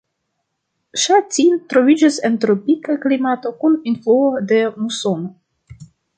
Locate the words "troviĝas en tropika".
1.73-2.97